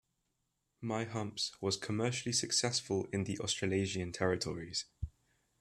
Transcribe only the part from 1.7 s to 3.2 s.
commercially successful